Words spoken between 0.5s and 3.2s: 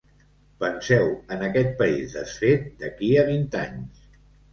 Penseu en aquest país desfet d’aquí